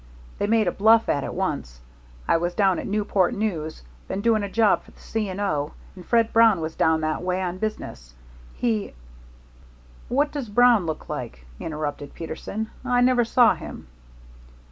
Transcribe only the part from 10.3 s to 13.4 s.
does Brown look like?" interrupted Peterson. "I never